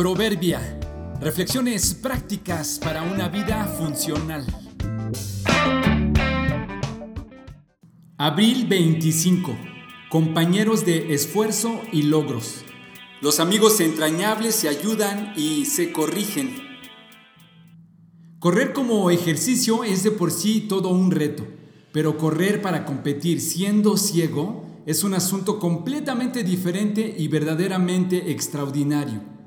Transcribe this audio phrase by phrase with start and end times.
[0.00, 0.80] Proverbia.
[1.20, 4.46] Reflexiones prácticas para una vida funcional.
[8.16, 9.54] Abril 25.
[10.08, 12.64] Compañeros de esfuerzo y logros.
[13.20, 16.56] Los amigos entrañables se ayudan y se corrigen.
[18.38, 21.46] Correr como ejercicio es de por sí todo un reto,
[21.92, 29.39] pero correr para competir siendo ciego es un asunto completamente diferente y verdaderamente extraordinario.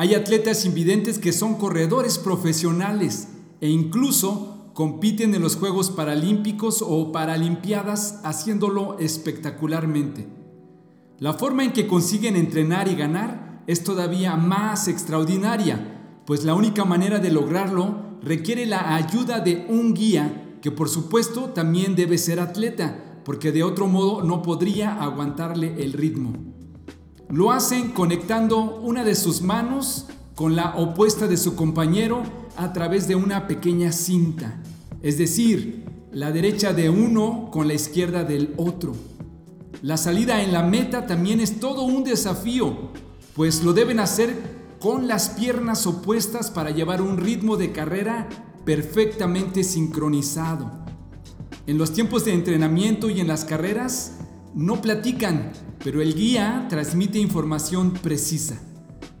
[0.00, 3.26] Hay atletas invidentes que son corredores profesionales
[3.60, 10.28] e incluso compiten en los Juegos Paralímpicos o Paralimpiadas haciéndolo espectacularmente.
[11.18, 16.84] La forma en que consiguen entrenar y ganar es todavía más extraordinaria, pues la única
[16.84, 22.38] manera de lograrlo requiere la ayuda de un guía que por supuesto también debe ser
[22.38, 26.57] atleta porque de otro modo no podría aguantarle el ritmo.
[27.30, 32.22] Lo hacen conectando una de sus manos con la opuesta de su compañero
[32.56, 34.62] a través de una pequeña cinta,
[35.02, 38.94] es decir, la derecha de uno con la izquierda del otro.
[39.82, 42.92] La salida en la meta también es todo un desafío,
[43.34, 44.34] pues lo deben hacer
[44.80, 48.26] con las piernas opuestas para llevar un ritmo de carrera
[48.64, 50.70] perfectamente sincronizado.
[51.66, 54.18] En los tiempos de entrenamiento y en las carreras
[54.54, 58.60] no platican, pero el guía transmite información precisa.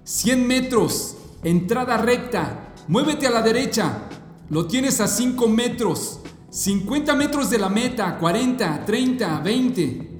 [0.04, 4.08] 100 metros, entrada recta, muévete a la derecha,
[4.50, 6.20] lo tienes a 5 metros,
[6.50, 10.10] 50 metros de la meta, 40, 30, 20.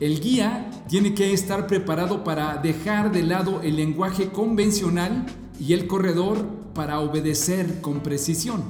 [0.00, 5.26] El guía tiene que estar preparado para dejar de lado el lenguaje convencional
[5.58, 8.62] y el corredor para obedecer con precisión.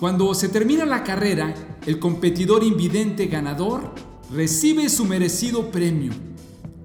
[0.00, 1.52] Cuando se termina la carrera,
[1.84, 3.92] el competidor invidente ganador
[4.32, 6.12] recibe su merecido premio.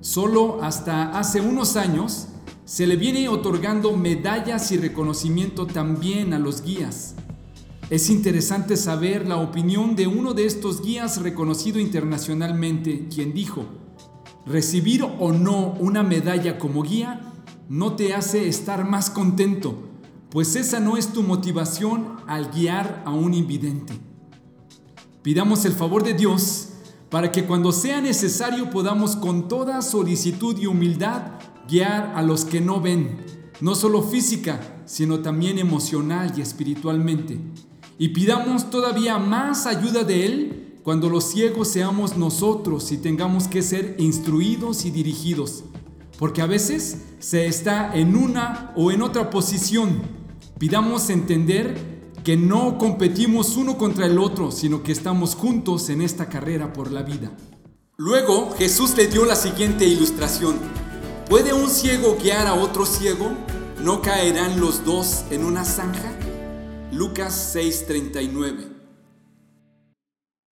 [0.01, 2.27] Solo hasta hace unos años
[2.65, 7.15] se le viene otorgando medallas y reconocimiento también a los guías.
[7.89, 13.65] Es interesante saber la opinión de uno de estos guías reconocido internacionalmente, quien dijo,
[14.45, 17.33] recibir o no una medalla como guía
[17.69, 19.75] no te hace estar más contento,
[20.29, 23.93] pues esa no es tu motivación al guiar a un invidente.
[25.21, 26.72] Pidamos el favor de Dios
[27.13, 31.33] para que cuando sea necesario podamos con toda solicitud y humildad
[31.69, 33.23] guiar a los que no ven,
[33.61, 37.39] no solo física, sino también emocional y espiritualmente.
[37.99, 43.61] Y pidamos todavía más ayuda de Él cuando los ciegos seamos nosotros y tengamos que
[43.61, 45.65] ser instruidos y dirigidos,
[46.17, 50.23] porque a veces se está en una o en otra posición
[50.63, 51.92] Pidamos entender
[52.23, 56.91] que no competimos uno contra el otro, sino que estamos juntos en esta carrera por
[56.91, 57.31] la vida.
[57.97, 60.55] Luego Jesús le dio la siguiente ilustración.
[61.29, 63.31] ¿Puede un ciego guiar a otro ciego?
[63.83, 66.11] ¿No caerán los dos en una zanja?
[66.91, 68.72] Lucas 6:39